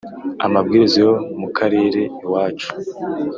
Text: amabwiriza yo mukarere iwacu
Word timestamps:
amabwiriza 0.45 0.97
yo 1.05 1.13
mukarere 1.39 2.01
iwacu 2.23 2.69